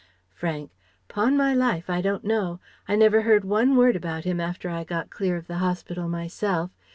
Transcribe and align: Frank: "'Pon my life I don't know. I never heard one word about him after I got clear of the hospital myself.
Frank: 0.33 0.71
"'Pon 1.09 1.37
my 1.37 1.53
life 1.53 1.87
I 1.87 2.01
don't 2.01 2.23
know. 2.23 2.59
I 2.87 2.95
never 2.95 3.21
heard 3.21 3.45
one 3.45 3.75
word 3.75 3.95
about 3.95 4.23
him 4.23 4.39
after 4.41 4.67
I 4.67 4.83
got 4.83 5.11
clear 5.11 5.37
of 5.37 5.45
the 5.45 5.59
hospital 5.59 6.07
myself. 6.09 6.71